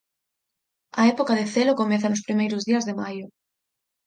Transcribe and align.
A 1.01 1.03
época 1.13 1.33
de 1.39 1.45
celo 1.53 1.79
comeza 1.81 2.11
nos 2.11 2.25
primeiros 2.27 2.61
días 2.69 2.83
de 2.87 2.97
maio. 3.01 3.25